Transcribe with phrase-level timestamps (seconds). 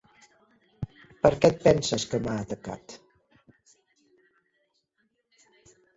[1.25, 2.97] Per què et penses que m'ha atacat?